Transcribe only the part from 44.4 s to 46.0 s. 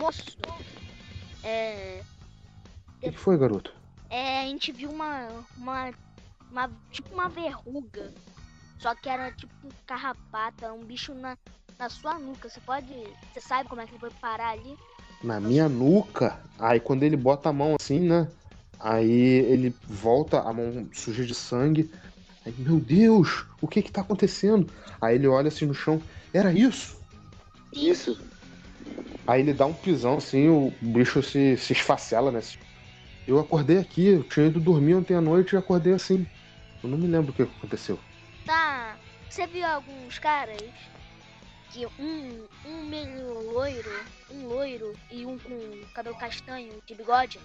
loiro e um com